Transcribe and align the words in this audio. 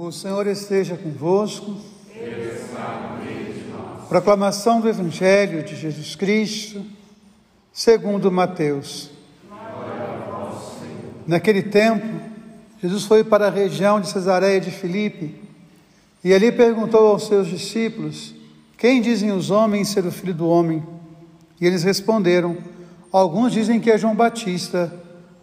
O 0.00 0.12
Senhor 0.12 0.46
esteja 0.46 0.96
convosco. 0.96 1.74
Proclamação 4.08 4.80
do 4.80 4.88
Evangelho 4.88 5.64
de 5.64 5.74
Jesus 5.74 6.14
Cristo, 6.14 6.84
segundo 7.72 8.30
Mateus. 8.30 9.10
Naquele 11.26 11.64
tempo, 11.64 12.06
Jesus 12.80 13.06
foi 13.06 13.24
para 13.24 13.48
a 13.48 13.50
região 13.50 14.00
de 14.00 14.08
Cesareia 14.08 14.60
de 14.60 14.70
Filipe 14.70 15.34
e 16.22 16.32
ali 16.32 16.52
perguntou 16.52 17.08
aos 17.08 17.26
seus 17.26 17.48
discípulos: 17.48 18.36
Quem 18.76 19.02
dizem 19.02 19.32
os 19.32 19.50
homens 19.50 19.88
ser 19.88 20.06
o 20.06 20.12
filho 20.12 20.32
do 20.32 20.46
homem? 20.46 20.80
E 21.60 21.66
eles 21.66 21.82
responderam: 21.82 22.56
Alguns 23.10 23.52
dizem 23.52 23.80
que 23.80 23.90
é 23.90 23.98
João 23.98 24.14
Batista, 24.14 24.94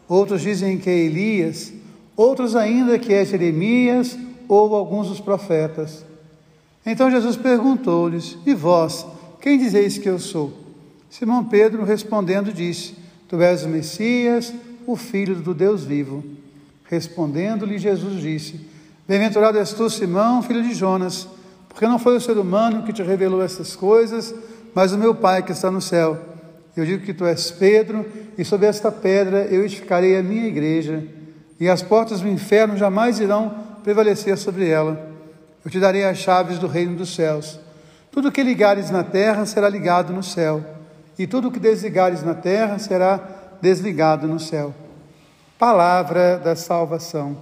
outros 0.08 0.42
dizem 0.42 0.78
que 0.78 0.90
é 0.90 0.98
Elias, 0.98 1.74
outros 2.16 2.56
ainda 2.56 2.98
que 2.98 3.14
é 3.14 3.26
Jeremias 3.26 4.18
ou 4.48 4.76
alguns 4.76 5.08
dos 5.08 5.20
profetas. 5.20 6.06
Então 6.86 7.10
Jesus 7.10 7.36
perguntou-lhes: 7.36 8.38
E 8.46 8.54
vós, 8.54 9.06
quem 9.42 9.58
dizeis 9.58 9.98
que 9.98 10.10
eu 10.10 10.20
sou? 10.20 10.54
Simão 11.10 11.44
Pedro 11.44 11.84
respondendo 11.84 12.54
disse: 12.54 12.96
Tu 13.28 13.42
és 13.42 13.64
o 13.64 13.70
Messias, 13.70 14.54
o 14.86 14.96
Filho 14.96 15.36
do 15.36 15.54
Deus 15.54 15.84
vivo. 15.84 16.24
Respondendo-lhe 16.86 17.78
Jesus 17.80 18.22
disse: 18.22 18.60
Bem-aventurado 19.08 19.58
és 19.58 19.74
tu, 19.74 19.90
Simão, 19.90 20.42
filho 20.42 20.64
de 20.64 20.74
Jonas, 20.74 21.28
porque 21.70 21.88
não 21.88 22.00
foi 22.00 22.18
o 22.18 22.22
ser 22.22 22.38
humano 22.38 22.84
que 22.84 22.94
te 22.94 23.02
revelou 23.04 23.44
essas 23.44 23.76
coisas, 23.76 24.34
mas 24.74 24.94
o 24.94 24.98
meu 24.98 25.16
Pai 25.16 25.44
que 25.44 25.52
está 25.52 25.72
no 25.72 25.82
céu. 25.82 26.20
Eu 26.76 26.86
digo 26.86 27.06
que 27.06 27.14
tu 27.14 27.26
és 27.26 27.52
Pedro, 27.52 28.06
e 28.38 28.44
sobre 28.44 28.68
esta 28.68 28.92
pedra 28.92 29.46
eu 29.46 29.64
edificarei 29.64 30.18
a 30.18 30.24
minha 30.24 30.46
igreja, 30.46 31.04
e 31.60 31.70
as 31.70 31.82
portas 31.82 32.20
do 32.20 32.28
inferno 32.28 32.76
jamais 32.76 33.20
irão 33.20 33.65
prevalecer 33.86 34.36
sobre 34.36 34.68
ela. 34.68 35.12
Eu 35.64 35.70
te 35.70 35.80
darei 35.80 36.06
as 36.06 36.18
chaves 36.18 36.58
do 36.58 36.66
reino 36.66 36.96
dos 36.96 37.14
céus. 37.14 37.60
Tudo 38.12 38.32
que 38.32 38.42
ligares 38.42 38.90
na 38.90 39.04
terra 39.04 39.46
será 39.46 39.70
ligado 39.70 40.12
no 40.12 40.24
céu, 40.24 40.66
e 41.20 41.28
tudo 41.28 41.52
que 41.52 41.60
desligares 41.60 42.24
na 42.24 42.34
terra 42.34 42.80
será 42.80 43.20
desligado 43.62 44.28
no 44.28 44.40
céu. 44.40 44.74
Palavra 45.60 46.38
da 46.40 46.56
salvação. 46.56 47.38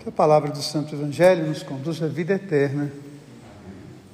Que 0.00 0.08
a 0.08 0.12
palavra 0.12 0.50
do 0.50 0.62
Santo 0.62 0.94
Evangelho 0.94 1.46
nos 1.46 1.62
conduz 1.62 2.02
à 2.02 2.06
vida 2.06 2.32
eterna. 2.32 2.90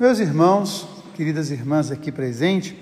Meus 0.00 0.18
irmãos, 0.18 0.88
queridas 1.14 1.52
irmãs 1.52 1.92
aqui 1.92 2.10
presentes, 2.10 2.74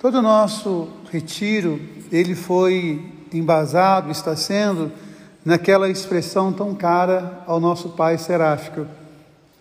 todo 0.00 0.18
o 0.18 0.22
nosso 0.22 0.88
retiro, 1.12 1.80
ele 2.10 2.34
foi 2.34 3.12
embasado, 3.32 4.10
está 4.10 4.34
sendo 4.34 4.90
naquela 5.46 5.88
expressão 5.88 6.52
tão 6.52 6.74
cara 6.74 7.44
ao 7.46 7.60
nosso 7.60 7.90
Pai 7.90 8.18
seráfico, 8.18 8.84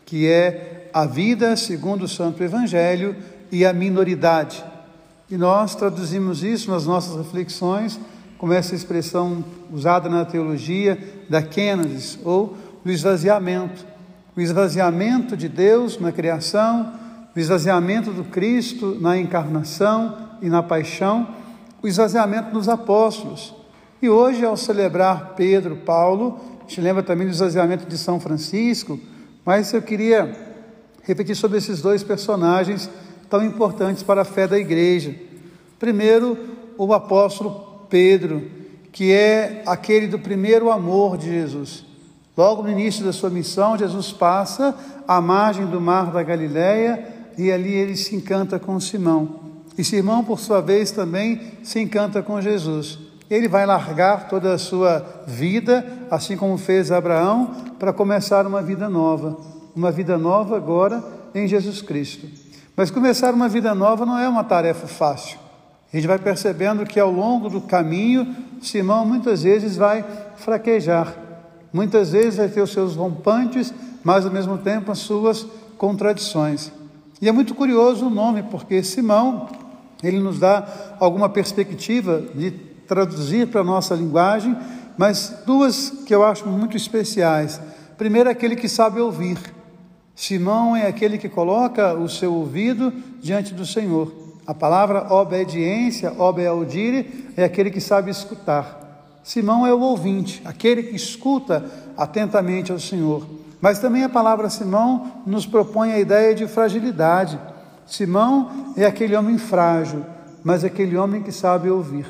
que 0.04 0.28
é 0.28 0.90
a 0.92 1.06
vida 1.06 1.56
segundo 1.56 2.06
o 2.06 2.08
Santo 2.08 2.44
Evangelho 2.44 3.16
e 3.52 3.64
a 3.64 3.72
minoridade. 3.72 4.66
E 5.30 5.38
nós 5.38 5.76
traduzimos 5.76 6.44
isso 6.44 6.72
nas 6.72 6.88
nossas 6.88 7.16
reflexões 7.16 8.00
como 8.40 8.52
essa 8.52 8.74
expressão 8.74 9.46
usada 9.72 10.10
na 10.10 10.26
teologia 10.26 10.98
da 11.30 11.44
kênesis 11.44 12.18
ou 12.24 12.58
do 12.84 12.92
esvaziamento. 12.92 13.86
O 14.36 14.42
esvaziamento 14.42 15.38
de 15.38 15.48
Deus 15.48 16.00
na 16.00 16.12
criação, 16.12 16.94
o 17.36 17.40
esvaziamento 17.40 18.12
do 18.12 18.24
Cristo 18.24 18.98
na 19.00 19.20
encarnação 19.20 20.18
e 20.42 20.50
na 20.50 20.64
paixão, 20.64 21.28
o 21.80 21.88
esvaziamento 21.88 22.50
dos 22.50 22.68
apóstolos. 22.68 23.54
E 24.06 24.10
hoje, 24.10 24.46
ao 24.46 24.56
celebrar 24.56 25.34
Pedro, 25.36 25.78
Paulo, 25.78 26.40
a 26.60 26.62
gente 26.62 26.80
lembra 26.80 27.02
também 27.02 27.26
do 27.26 27.34
esvaziamento 27.34 27.88
de 27.88 27.98
São 27.98 28.20
Francisco, 28.20 29.00
mas 29.44 29.74
eu 29.74 29.82
queria 29.82 30.32
repetir 31.02 31.36
sobre 31.36 31.58
esses 31.58 31.82
dois 31.82 32.04
personagens 32.04 32.88
tão 33.28 33.44
importantes 33.44 34.04
para 34.04 34.22
a 34.22 34.24
fé 34.24 34.48
da 34.48 34.60
igreja. 34.60 35.16
Primeiro, 35.80 36.38
o 36.78 36.94
apóstolo 36.94 37.88
Pedro, 37.90 38.44
que 38.92 39.12
é 39.12 39.64
aquele 39.66 40.06
do 40.06 40.20
primeiro 40.20 40.70
amor 40.70 41.18
de 41.18 41.26
Jesus. 41.26 41.84
Logo 42.38 42.62
no 42.62 42.70
início 42.70 43.04
da 43.04 43.12
sua 43.12 43.32
missão, 43.32 43.76
Jesus 43.76 44.12
passa 44.12 44.76
à 45.08 45.20
margem 45.20 45.66
do 45.66 45.82
mar 45.82 46.12
da 46.12 46.22
Galileia 46.22 47.08
e 47.40 47.52
ali 47.52 47.74
ele 47.74 47.98
se 47.98 48.16
encanta 48.16 48.60
com 48.60 48.80
Simão. 48.80 49.40
E 49.76 49.84
Simão, 49.84 50.24
por 50.24 50.40
sua 50.40 50.62
vez, 50.62 50.92
também 50.92 51.42
se 51.64 51.80
encanta 51.80 52.22
com 52.22 52.40
Jesus. 52.40 53.05
Ele 53.30 53.48
vai 53.48 53.66
largar 53.66 54.28
toda 54.28 54.54
a 54.54 54.58
sua 54.58 55.24
vida, 55.26 55.86
assim 56.12 56.38
como 56.38 56.58
fez 56.58 56.92
Abraão, 56.92 57.52
para 57.80 57.92
começar 57.92 58.46
uma 58.46 58.62
vida 58.62 58.88
nova. 58.88 59.38
Uma 59.76 59.92
vida 59.92 60.18
nova 60.18 60.56
agora 60.56 61.04
em 61.34 61.48
Jesus 61.48 61.82
Cristo. 61.82 62.28
Mas 62.76 62.92
começar 62.92 63.34
uma 63.34 63.50
vida 63.50 63.74
nova 63.74 64.06
não 64.06 64.20
é 64.20 64.28
uma 64.28 64.44
tarefa 64.44 64.88
fácil. 64.88 65.40
A 65.92 65.96
gente 65.96 66.08
vai 66.08 66.20
percebendo 66.20 66.86
que 66.86 67.00
ao 67.00 67.10
longo 67.10 67.50
do 67.50 67.62
caminho, 67.62 68.36
Simão 68.62 69.06
muitas 69.06 69.44
vezes 69.44 69.78
vai 69.78 70.04
fraquejar. 70.36 71.14
Muitas 71.72 72.12
vezes 72.12 72.38
vai 72.38 72.48
ter 72.48 72.62
os 72.62 72.72
seus 72.72 72.96
rompantes, 72.96 73.74
mas 74.04 74.26
ao 74.26 74.32
mesmo 74.32 74.58
tempo 74.58 74.92
as 74.92 75.00
suas 75.00 75.48
contradições. 75.78 76.72
E 77.22 77.30
é 77.30 77.32
muito 77.32 77.56
curioso 77.56 78.08
o 78.08 78.10
nome, 78.10 78.44
porque 78.44 78.84
Simão, 78.84 79.48
ele 80.04 80.20
nos 80.20 80.40
dá 80.40 80.96
alguma 81.00 81.30
perspectiva 81.30 82.22
de 82.34 82.52
traduzir 82.88 83.48
para 83.48 83.62
a 83.62 83.64
nossa 83.64 83.96
linguagem, 83.96 84.56
mas 84.98 85.42
duas 85.46 85.90
que 86.06 86.14
eu 86.14 86.24
acho 86.24 86.48
muito 86.48 86.78
especiais. 86.78 87.60
Primeiro, 87.98 88.30
aquele 88.30 88.56
que 88.56 88.70
sabe 88.70 89.00
ouvir. 89.00 89.38
Simão 90.16 90.76
é 90.76 90.88
aquele 90.88 91.18
que 91.18 91.28
coloca 91.28 91.94
o 91.94 92.08
seu 92.08 92.34
ouvido 92.34 92.94
diante 93.22 93.54
do 93.54 93.66
Senhor. 93.66 94.12
A 94.48 94.54
palavra 94.54 95.12
obediência, 95.14 96.14
obeaudire, 96.18 97.32
é 97.36 97.44
aquele 97.44 97.70
que 97.70 97.82
sabe 97.82 98.12
escutar. 98.12 98.86
Simão 99.24 99.66
é 99.66 99.74
o 99.74 99.80
ouvinte, 99.80 100.42
aquele 100.46 100.84
que 100.84 100.96
escuta 100.96 101.66
atentamente 101.98 102.72
ao 102.72 102.80
Senhor. 102.80 103.26
Mas 103.60 103.80
também 103.80 104.04
a 104.04 104.10
palavra 104.10 104.50
Simão 104.50 105.24
nos 105.26 105.46
propõe 105.46 105.92
a 105.92 106.00
ideia 106.00 106.36
de 106.36 106.48
fragilidade. 106.48 107.40
Simão 107.86 108.74
é 108.78 108.86
aquele 108.86 109.16
homem 109.16 109.38
frágil, 109.38 110.06
mas 110.44 110.64
aquele 110.64 110.96
homem 110.96 111.24
que 111.24 111.32
sabe 111.32 111.70
ouvir. 111.70 112.06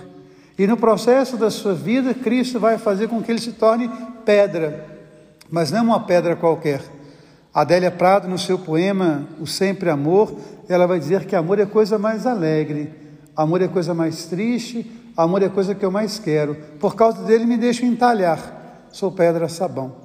E 0.57 0.65
no 0.65 0.77
processo 0.77 1.37
da 1.37 1.49
sua 1.49 1.73
vida, 1.73 2.13
Cristo 2.13 2.59
vai 2.59 2.77
fazer 2.77 3.07
com 3.07 3.21
que 3.21 3.31
ele 3.31 3.41
se 3.41 3.53
torne 3.53 3.89
pedra, 4.23 4.85
mas 5.49 5.71
não 5.71 5.83
uma 5.83 5.99
pedra 5.99 6.35
qualquer. 6.35 6.81
Adélia 7.53 7.91
Prado, 7.91 8.27
no 8.27 8.37
seu 8.37 8.57
poema 8.57 9.27
O 9.39 9.47
Sempre 9.47 9.89
Amor, 9.89 10.35
ela 10.67 10.87
vai 10.87 10.99
dizer 10.99 11.25
que 11.25 11.35
amor 11.35 11.59
é 11.59 11.65
coisa 11.65 11.97
mais 11.97 12.25
alegre, 12.25 12.93
amor 13.35 13.61
é 13.61 13.67
coisa 13.67 13.93
mais 13.93 14.25
triste, 14.25 14.89
amor 15.15 15.41
é 15.43 15.49
coisa 15.49 15.75
que 15.75 15.85
eu 15.85 15.91
mais 15.91 16.19
quero. 16.19 16.55
Por 16.79 16.95
causa 16.95 17.23
dele, 17.23 17.45
me 17.45 17.57
deixo 17.57 17.85
entalhar, 17.85 18.87
sou 18.91 19.11
pedra 19.11 19.47
sabão. 19.47 19.95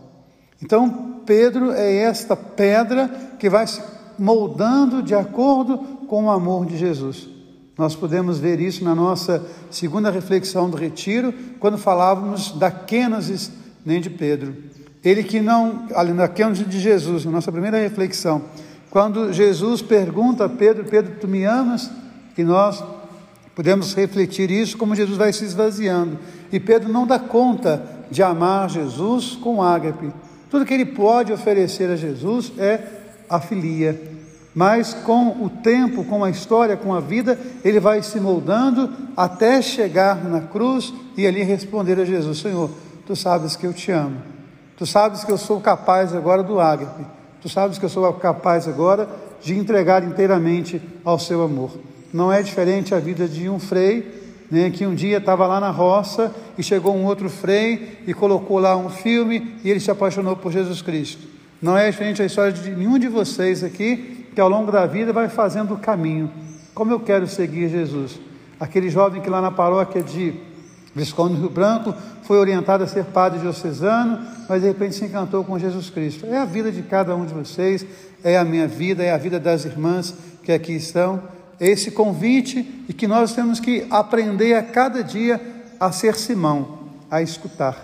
Então, 0.62 1.22
Pedro 1.24 1.72
é 1.72 1.94
esta 1.94 2.36
pedra 2.36 3.08
que 3.38 3.48
vai 3.48 3.66
se 3.66 3.80
moldando 4.18 5.02
de 5.02 5.14
acordo 5.14 5.78
com 6.06 6.24
o 6.24 6.30
amor 6.30 6.66
de 6.66 6.76
Jesus. 6.76 7.28
Nós 7.80 7.96
podemos 7.96 8.38
ver 8.38 8.60
isso 8.60 8.84
na 8.84 8.94
nossa 8.94 9.42
segunda 9.70 10.10
reflexão 10.10 10.68
do 10.68 10.76
retiro, 10.76 11.32
quando 11.58 11.78
falávamos 11.78 12.52
da 12.52 12.70
Kênesis 12.70 13.50
nem 13.86 14.02
de 14.02 14.10
Pedro. 14.10 14.54
Ele 15.02 15.24
que 15.24 15.40
não, 15.40 15.86
ali 15.94 16.12
na 16.12 16.28
Kênesis 16.28 16.68
de 16.68 16.78
Jesus, 16.78 17.24
na 17.24 17.30
nossa 17.30 17.50
primeira 17.50 17.78
reflexão, 17.78 18.42
quando 18.90 19.32
Jesus 19.32 19.80
pergunta 19.80 20.44
a 20.44 20.48
Pedro, 20.50 20.84
Pedro, 20.84 21.14
tu 21.18 21.26
me 21.26 21.44
amas? 21.44 21.90
E 22.36 22.44
nós 22.44 22.84
podemos 23.54 23.94
refletir 23.94 24.50
isso 24.50 24.76
como 24.76 24.94
Jesus 24.94 25.16
vai 25.16 25.32
se 25.32 25.46
esvaziando. 25.46 26.18
E 26.52 26.60
Pedro 26.60 26.92
não 26.92 27.06
dá 27.06 27.18
conta 27.18 27.82
de 28.10 28.22
amar 28.22 28.68
Jesus 28.68 29.38
com 29.40 29.62
ágape. 29.62 30.12
Tudo 30.50 30.66
que 30.66 30.74
ele 30.74 30.84
pode 30.84 31.32
oferecer 31.32 31.88
a 31.88 31.96
Jesus 31.96 32.52
é 32.58 32.82
a 33.26 33.40
filia, 33.40 34.19
mas 34.54 34.92
com 34.92 35.44
o 35.44 35.48
tempo, 35.48 36.04
com 36.04 36.24
a 36.24 36.30
história, 36.30 36.76
com 36.76 36.92
a 36.92 37.00
vida, 37.00 37.38
ele 37.64 37.78
vai 37.78 38.02
se 38.02 38.18
moldando 38.18 38.92
até 39.16 39.62
chegar 39.62 40.24
na 40.24 40.40
cruz 40.40 40.92
e 41.16 41.26
ali 41.26 41.42
responder 41.42 41.98
a 42.00 42.04
Jesus: 42.04 42.38
Senhor, 42.38 42.70
tu 43.06 43.14
sabes 43.14 43.54
que 43.54 43.66
eu 43.66 43.72
te 43.72 43.92
amo, 43.92 44.16
tu 44.76 44.84
sabes 44.84 45.22
que 45.22 45.30
eu 45.30 45.38
sou 45.38 45.60
capaz 45.60 46.14
agora 46.14 46.42
do 46.42 46.58
ágape, 46.58 47.04
tu 47.40 47.48
sabes 47.48 47.78
que 47.78 47.84
eu 47.84 47.88
sou 47.88 48.12
capaz 48.14 48.66
agora 48.66 49.08
de 49.40 49.56
entregar 49.56 50.02
inteiramente 50.02 50.82
ao 51.04 51.18
seu 51.18 51.42
amor. 51.42 51.70
Não 52.12 52.32
é 52.32 52.42
diferente 52.42 52.92
a 52.92 52.98
vida 52.98 53.28
de 53.28 53.48
um 53.48 53.60
frei, 53.60 54.20
né, 54.50 54.68
que 54.68 54.84
um 54.84 54.96
dia 54.96 55.18
estava 55.18 55.46
lá 55.46 55.60
na 55.60 55.70
roça 55.70 56.34
e 56.58 56.62
chegou 56.62 56.94
um 56.94 57.04
outro 57.04 57.30
frei 57.30 58.00
e 58.04 58.12
colocou 58.12 58.58
lá 58.58 58.76
um 58.76 58.90
filme 58.90 59.54
e 59.62 59.70
ele 59.70 59.78
se 59.78 59.92
apaixonou 59.92 60.34
por 60.36 60.50
Jesus 60.50 60.82
Cristo. 60.82 61.28
Não 61.62 61.78
é 61.78 61.88
diferente 61.88 62.20
a 62.20 62.24
história 62.26 62.52
de 62.52 62.68
nenhum 62.70 62.98
de 62.98 63.06
vocês 63.06 63.62
aqui 63.62 64.19
que 64.34 64.40
ao 64.40 64.48
longo 64.48 64.70
da 64.70 64.86
vida 64.86 65.12
vai 65.12 65.28
fazendo 65.28 65.74
o 65.74 65.78
caminho. 65.78 66.30
Como 66.74 66.92
eu 66.92 67.00
quero 67.00 67.26
seguir 67.26 67.68
Jesus? 67.68 68.18
Aquele 68.58 68.90
jovem 68.90 69.20
que 69.20 69.30
lá 69.30 69.40
na 69.40 69.50
paróquia 69.50 70.02
de 70.02 70.34
Visconde 70.94 71.36
Rio 71.36 71.50
Branco, 71.50 71.94
foi 72.22 72.38
orientado 72.38 72.84
a 72.84 72.86
ser 72.86 73.04
padre 73.06 73.38
diocesano, 73.38 74.24
mas 74.48 74.62
de 74.62 74.68
repente 74.68 74.96
se 74.96 75.04
encantou 75.04 75.44
com 75.44 75.58
Jesus 75.58 75.88
Cristo. 75.88 76.26
É 76.26 76.38
a 76.38 76.44
vida 76.44 76.70
de 76.70 76.82
cada 76.82 77.14
um 77.14 77.24
de 77.24 77.32
vocês, 77.32 77.86
é 78.24 78.36
a 78.36 78.44
minha 78.44 78.66
vida, 78.66 79.02
é 79.02 79.12
a 79.12 79.16
vida 79.16 79.38
das 79.38 79.64
irmãs 79.64 80.14
que 80.42 80.52
aqui 80.52 80.72
estão. 80.72 81.22
É 81.58 81.68
esse 81.68 81.90
convite 81.90 82.84
e 82.88 82.92
que 82.92 83.06
nós 83.06 83.32
temos 83.32 83.60
que 83.60 83.86
aprender 83.90 84.54
a 84.54 84.62
cada 84.62 85.02
dia 85.02 85.40
a 85.78 85.92
ser 85.92 86.16
Simão, 86.16 86.80
a 87.10 87.22
escutar. 87.22 87.76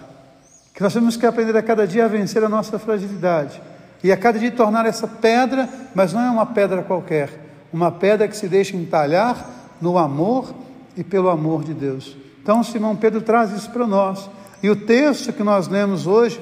Que 0.75 0.83
nós 0.83 0.93
temos 0.93 1.17
que 1.17 1.27
aprender 1.27 1.57
a 1.57 1.63
cada 1.63 1.87
dia 1.87 2.05
a 2.05 2.09
vencer 2.09 2.43
a 2.43 2.49
nossa 2.49 2.79
fragilidade 2.79 3.61
e 4.07 4.13
a 4.13 4.17
cada 4.17 4.39
dia 4.39 4.53
tornar 4.53 4.87
essa 4.87 5.09
pedra, 5.09 5.69
mas 5.93 6.13
não 6.13 6.21
é 6.21 6.31
uma 6.31 6.47
pedra 6.47 6.81
qualquer, 6.81 7.29
uma 7.73 7.91
pedra 7.91 8.29
que 8.29 8.37
se 8.37 8.47
deixa 8.47 8.77
entalhar 8.77 9.45
no 9.81 9.99
amor 9.99 10.55
e 10.97 11.03
pelo 11.03 11.29
amor 11.29 11.65
de 11.65 11.75
Deus. 11.75 12.17
Então, 12.41 12.63
Simão 12.63 12.95
Pedro 12.95 13.21
traz 13.21 13.51
isso 13.51 13.69
para 13.69 13.85
nós. 13.85 14.31
E 14.63 14.71
o 14.71 14.77
texto 14.77 15.33
que 15.33 15.43
nós 15.43 15.67
lemos 15.67 16.07
hoje, 16.07 16.41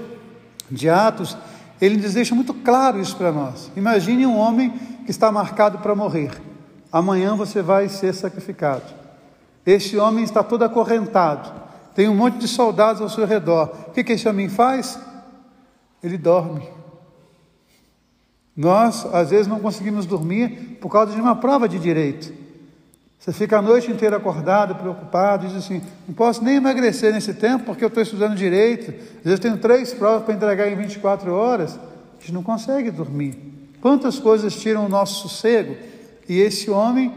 de 0.70 0.90
Atos, 0.90 1.38
ele 1.80 1.96
nos 1.96 2.12
deixa 2.12 2.34
muito 2.34 2.52
claro 2.52 3.00
isso 3.00 3.16
para 3.16 3.32
nós. 3.32 3.72
Imagine 3.74 4.26
um 4.26 4.36
homem 4.36 4.68
que 5.06 5.10
está 5.10 5.32
marcado 5.32 5.78
para 5.78 5.94
morrer. 5.94 6.32
Amanhã 6.92 7.34
você 7.34 7.62
vai 7.62 7.88
ser 7.88 8.12
sacrificado. 8.12 8.92
Este 9.64 9.96
homem 9.96 10.22
está 10.22 10.42
todo 10.42 10.64
acorrentado. 10.64 11.50
Tem 11.94 12.10
um 12.10 12.14
monte 12.14 12.36
de 12.36 12.46
soldados 12.46 13.00
ao 13.00 13.08
seu 13.08 13.24
redor. 13.24 13.72
O 13.88 13.92
que, 13.92 14.04
que 14.04 14.12
esse 14.12 14.28
homem 14.28 14.50
faz? 14.50 14.98
Ele 16.02 16.18
dorme. 16.18 16.73
Nós, 18.56 19.06
às 19.12 19.30
vezes, 19.30 19.46
não 19.46 19.58
conseguimos 19.58 20.06
dormir 20.06 20.78
por 20.80 20.90
causa 20.90 21.12
de 21.12 21.20
uma 21.20 21.34
prova 21.34 21.68
de 21.68 21.78
direito. 21.78 22.32
Você 23.18 23.32
fica 23.32 23.58
a 23.58 23.62
noite 23.62 23.90
inteira 23.90 24.18
acordado, 24.18 24.74
preocupado, 24.74 25.46
diz 25.46 25.56
assim: 25.56 25.80
não 26.06 26.14
posso 26.14 26.44
nem 26.44 26.56
emagrecer 26.56 27.12
nesse 27.12 27.32
tempo 27.32 27.64
porque 27.64 27.82
eu 27.82 27.88
estou 27.88 28.02
estudando 28.02 28.36
direito. 28.36 28.90
Às 29.18 29.24
vezes 29.24 29.40
tenho 29.40 29.56
três 29.56 29.94
provas 29.94 30.24
para 30.24 30.34
entregar 30.34 30.68
em 30.68 30.76
24 30.76 31.32
horas. 31.32 31.78
A 32.18 32.20
gente 32.20 32.34
não 32.34 32.42
consegue 32.42 32.90
dormir. 32.90 33.38
Quantas 33.80 34.18
coisas 34.18 34.54
tiram 34.54 34.84
o 34.84 34.88
nosso 34.88 35.26
sossego? 35.26 35.74
E 36.28 36.38
esse 36.38 36.70
homem, 36.70 37.12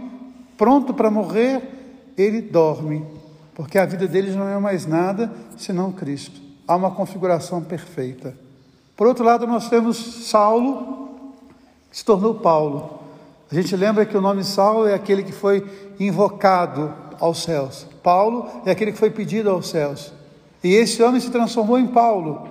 pronto 0.58 0.94
para 0.94 1.12
morrer, 1.12 1.62
ele 2.18 2.42
dorme, 2.42 3.06
porque 3.54 3.78
a 3.78 3.86
vida 3.86 4.08
dele 4.08 4.32
não 4.32 4.48
é 4.48 4.58
mais 4.60 4.86
nada 4.86 5.32
senão 5.58 5.92
Cristo. 5.92 6.40
Há 6.68 6.76
uma 6.76 6.92
configuração 6.92 7.62
perfeita. 7.62 8.34
Por 8.96 9.08
outro 9.08 9.24
lado, 9.24 9.46
nós 9.46 9.70
temos 9.70 9.98
Saulo, 10.28 11.07
se 11.98 12.06
tornou 12.06 12.36
Paulo. 12.36 13.00
A 13.52 13.56
gente 13.56 13.76
lembra 13.76 14.06
que 14.06 14.16
o 14.16 14.22
nome 14.22 14.44
Saulo 14.44 14.88
é 14.88 14.94
aquele 14.94 15.24
que 15.24 15.32
foi 15.32 15.66
invocado 16.00 16.94
aos 17.20 17.42
céus. 17.42 17.88
Paulo 18.04 18.48
é 18.68 18.70
aquele 18.70 18.92
que 18.92 19.00
foi 19.00 19.10
pedido 19.10 19.50
aos 19.50 19.68
céus. 19.68 20.14
E 20.64 20.76
esse 20.76 21.02
homem 21.02 21.20
se 21.20 21.32
transformou 21.32 21.80
em 21.80 21.88
Paulo. 21.88 22.48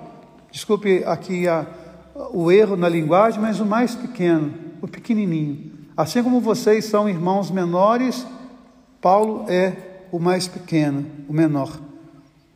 Desculpe 0.50 1.04
aqui 1.06 1.46
a, 1.46 1.64
o 2.32 2.50
erro 2.50 2.75
na 2.75 2.88
linguagem, 2.88 3.40
mas 3.40 3.60
o 3.60 3.64
mais 3.64 3.94
pequeno, 3.94 4.52
o 4.82 4.88
pequenininho. 4.88 5.70
Assim 5.96 6.25
como 6.25 6.40
vocês 6.40 6.87
são 6.87 7.08
irmãos 7.08 7.49
menores, 7.49 8.26
Paulo 9.00 9.44
é 9.49 9.76
o 10.10 10.19
mais 10.19 10.49
pequeno, 10.49 11.06
o 11.28 11.32
menor. 11.32 11.78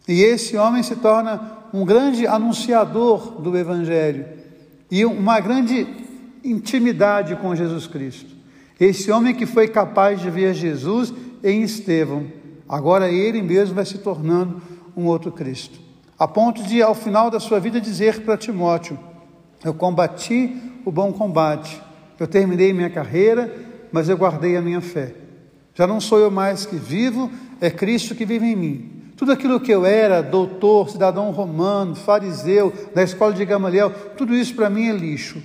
E 0.08 0.24
esse 0.24 0.56
homem 0.56 0.82
se 0.82 0.96
torna 0.96 1.52
um 1.72 1.84
grande 1.84 2.26
anunciador 2.26 3.40
do 3.40 3.56
Evangelho 3.56 4.26
e 4.90 5.04
uma 5.04 5.38
grande 5.38 5.99
intimidade 6.44 7.36
com 7.36 7.54
Jesus 7.54 7.86
Cristo. 7.86 8.34
Esse 8.78 9.10
homem 9.10 9.34
que 9.34 9.44
foi 9.44 9.68
capaz 9.68 10.20
de 10.20 10.30
ver 10.30 10.54
Jesus 10.54 11.12
em 11.44 11.62
Estevão, 11.62 12.26
agora 12.68 13.10
ele 13.10 13.42
mesmo 13.42 13.74
vai 13.74 13.84
se 13.84 13.98
tornando 13.98 14.62
um 14.96 15.06
outro 15.06 15.30
Cristo. 15.30 15.78
A 16.18 16.26
ponto 16.26 16.62
de, 16.62 16.82
ao 16.82 16.94
final 16.94 17.30
da 17.30 17.40
sua 17.40 17.60
vida, 17.60 17.80
dizer 17.80 18.22
para 18.22 18.36
Timóteo: 18.36 18.98
Eu 19.64 19.74
combati 19.74 20.54
o 20.84 20.90
bom 20.90 21.12
combate, 21.12 21.80
eu 22.18 22.26
terminei 22.26 22.72
minha 22.72 22.90
carreira, 22.90 23.54
mas 23.92 24.08
eu 24.08 24.16
guardei 24.16 24.56
a 24.56 24.62
minha 24.62 24.80
fé. 24.80 25.14
Já 25.74 25.86
não 25.86 26.00
sou 26.00 26.18
eu 26.18 26.30
mais 26.30 26.66
que 26.66 26.76
vivo, 26.76 27.30
é 27.60 27.70
Cristo 27.70 28.14
que 28.14 28.26
vive 28.26 28.46
em 28.46 28.56
mim. 28.56 28.90
Tudo 29.16 29.32
aquilo 29.32 29.60
que 29.60 29.72
eu 29.72 29.84
era, 29.84 30.22
doutor, 30.22 30.88
cidadão 30.88 31.30
romano, 31.30 31.94
fariseu, 31.94 32.72
da 32.94 33.02
escola 33.02 33.34
de 33.34 33.44
Gamaliel, 33.44 33.90
tudo 34.16 34.34
isso 34.34 34.54
para 34.54 34.70
mim 34.70 34.88
é 34.88 34.92
lixo. 34.92 35.42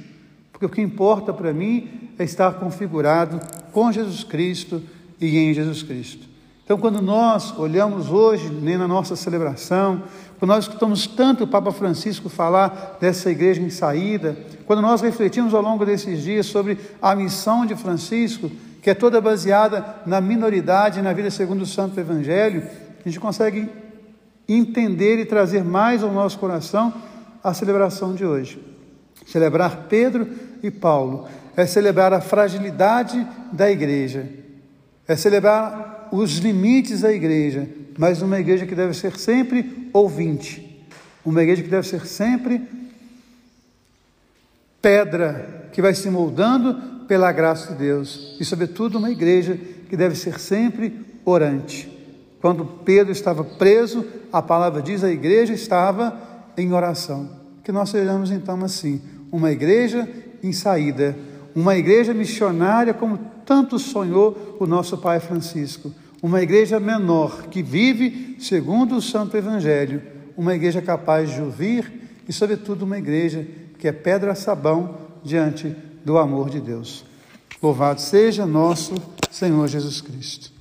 Porque 0.55 0.65
o 0.65 0.69
que 0.69 0.81
importa 0.81 1.33
para 1.33 1.51
mim 1.51 2.11
é 2.17 2.23
estar 2.23 2.53
configurado 2.53 3.41
com 3.73 3.91
Jesus 3.91 4.23
Cristo 4.23 4.81
e 5.19 5.37
em 5.37 5.53
Jesus 5.53 5.83
Cristo. 5.83 6.25
Então, 6.63 6.77
quando 6.77 7.01
nós 7.01 7.53
olhamos 7.59 8.09
hoje, 8.09 8.49
nem 8.49 8.77
na 8.77 8.87
nossa 8.87 9.17
celebração, 9.17 10.01
quando 10.39 10.51
nós 10.51 10.63
escutamos 10.63 11.07
tanto 11.07 11.43
o 11.43 11.47
Papa 11.47 11.73
Francisco 11.73 12.29
falar 12.29 12.97
dessa 13.01 13.29
igreja 13.29 13.61
em 13.61 13.69
saída, 13.69 14.37
quando 14.65 14.81
nós 14.81 15.01
refletimos 15.01 15.53
ao 15.53 15.61
longo 15.61 15.85
desses 15.85 16.23
dias 16.23 16.45
sobre 16.45 16.79
a 17.01 17.13
missão 17.13 17.65
de 17.65 17.75
Francisco, 17.75 18.49
que 18.81 18.89
é 18.89 18.93
toda 18.93 19.19
baseada 19.19 19.85
na 20.05 20.21
minoridade 20.21 20.99
e 20.99 21.03
na 21.03 21.11
vida 21.11 21.29
segundo 21.29 21.63
o 21.63 21.67
Santo 21.67 21.99
Evangelho, 21.99 22.63
a 23.05 23.09
gente 23.09 23.19
consegue 23.19 23.69
entender 24.47 25.19
e 25.19 25.25
trazer 25.25 25.65
mais 25.65 26.01
ao 26.01 26.13
nosso 26.13 26.39
coração 26.39 26.93
a 27.43 27.53
celebração 27.53 28.15
de 28.15 28.25
hoje. 28.25 28.74
Celebrar 29.25 29.87
Pedro 29.89 30.27
e 30.61 30.69
Paulo 30.69 31.27
é 31.55 31.65
celebrar 31.65 32.13
a 32.13 32.21
fragilidade 32.21 33.25
da 33.51 33.71
igreja, 33.71 34.27
é 35.07 35.15
celebrar 35.15 36.09
os 36.11 36.37
limites 36.37 37.01
da 37.01 37.11
igreja, 37.11 37.67
mas 37.97 38.21
uma 38.21 38.39
igreja 38.39 38.65
que 38.65 38.75
deve 38.75 38.93
ser 38.93 39.17
sempre 39.17 39.89
ouvinte, 39.93 40.85
uma 41.25 41.41
igreja 41.41 41.63
que 41.63 41.69
deve 41.69 41.87
ser 41.87 42.05
sempre 42.05 42.61
pedra 44.81 45.69
que 45.73 45.81
vai 45.81 45.95
se 45.95 46.09
moldando 46.11 47.05
pela 47.07 47.31
graça 47.31 47.73
de 47.73 47.79
Deus, 47.79 48.37
e 48.39 48.45
sobretudo 48.45 48.97
uma 48.97 49.09
igreja 49.09 49.59
que 49.89 49.97
deve 49.97 50.15
ser 50.15 50.39
sempre 50.39 51.05
orante. 51.25 51.91
Quando 52.39 52.63
Pedro 52.63 53.11
estava 53.11 53.43
preso, 53.43 54.05
a 54.31 54.41
palavra 54.41 54.81
diz 54.81 55.03
a 55.03 55.09
igreja 55.09 55.53
estava 55.53 56.15
em 56.55 56.71
oração. 56.73 57.29
Que 57.63 57.71
nós 57.71 57.89
sejamos 57.89 58.29
então 58.29 58.63
assim, 58.63 59.01
uma 59.35 59.51
igreja 59.51 60.07
em 60.41 60.53
saída, 60.53 61.13
uma 61.53 61.75
igreja 61.75 62.13
missionária 62.13 62.93
como 62.93 63.19
tanto 63.45 63.77
sonhou 63.77 64.55
o 64.61 64.65
nosso 64.65 64.97
Pai 64.97 65.19
Francisco, 65.19 65.91
uma 66.23 66.41
igreja 66.41 66.79
menor 66.79 67.47
que 67.47 67.61
vive 67.61 68.37
segundo 68.39 68.95
o 68.95 69.01
Santo 69.01 69.35
Evangelho, 69.35 70.01
uma 70.37 70.55
igreja 70.55 70.81
capaz 70.81 71.33
de 71.33 71.41
ouvir 71.41 72.09
e, 72.27 72.31
sobretudo, 72.31 72.85
uma 72.85 72.97
igreja 72.97 73.45
que 73.77 73.89
é 73.89 73.91
pedra-sabão 73.91 74.97
diante 75.21 75.75
do 76.05 76.17
amor 76.17 76.49
de 76.49 76.61
Deus. 76.61 77.03
Louvado 77.61 77.99
seja 77.99 78.45
nosso 78.45 78.93
Senhor 79.29 79.67
Jesus 79.67 79.99
Cristo. 79.99 80.54